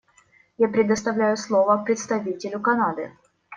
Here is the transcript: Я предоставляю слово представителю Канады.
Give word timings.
Я 0.57 0.67
предоставляю 0.67 1.37
слово 1.37 1.77
представителю 1.77 2.59
Канады. 2.59 3.11